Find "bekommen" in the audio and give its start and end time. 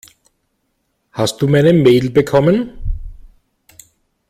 2.09-2.71